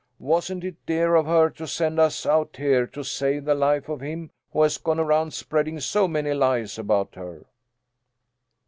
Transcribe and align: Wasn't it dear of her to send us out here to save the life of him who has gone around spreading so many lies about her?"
Wasn't 0.17 0.63
it 0.63 0.83
dear 0.87 1.13
of 1.13 1.27
her 1.27 1.51
to 1.51 1.67
send 1.67 1.99
us 1.99 2.25
out 2.25 2.55
here 2.57 2.87
to 2.87 3.03
save 3.03 3.45
the 3.45 3.53
life 3.53 3.87
of 3.87 4.01
him 4.01 4.31
who 4.51 4.63
has 4.63 4.79
gone 4.79 4.99
around 4.99 5.31
spreading 5.31 5.79
so 5.79 6.07
many 6.07 6.33
lies 6.33 6.79
about 6.79 7.13
her?" 7.13 7.45